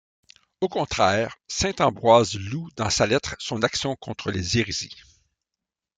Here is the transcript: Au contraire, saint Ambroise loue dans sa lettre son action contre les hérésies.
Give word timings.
Au 0.61 0.67
contraire, 0.67 1.35
saint 1.47 1.75
Ambroise 1.77 2.33
loue 2.33 2.67
dans 2.75 2.89
sa 2.89 3.05
lettre 3.05 3.35
son 3.37 3.61
action 3.61 3.95
contre 3.95 4.31
les 4.31 4.57
hérésies. 4.57 4.97